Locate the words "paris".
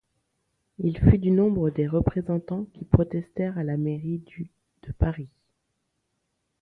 4.93-5.29